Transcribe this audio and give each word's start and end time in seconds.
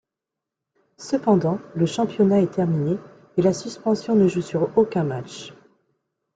Cependant, 0.97 1.59
le 1.75 1.85
championnat 1.85 2.41
est 2.41 2.51
terminé, 2.55 2.97
et 3.37 3.43
la 3.43 3.53
suspension 3.53 4.15
ne 4.15 4.27
joue 4.27 4.41
sur 4.41 4.75
aucun 4.75 5.03
match. 5.03 5.53